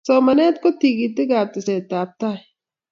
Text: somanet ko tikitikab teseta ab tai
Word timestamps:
somanet 0.07 0.55
ko 0.63 0.67
tikitikab 0.79 1.47
teseta 1.53 1.95
ab 2.03 2.09
tai 2.19 2.39